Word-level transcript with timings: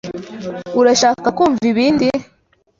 Urashaka 0.79 1.27
kumva 1.37 1.63
ibindi? 1.71 2.07